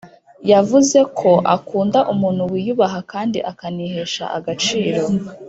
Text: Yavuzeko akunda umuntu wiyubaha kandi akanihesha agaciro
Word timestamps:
Yavuzeko 0.51 1.29
akunda 1.55 1.99
umuntu 2.13 2.41
wiyubaha 2.51 2.99
kandi 3.11 3.37
akanihesha 3.51 4.23
agaciro 4.37 5.03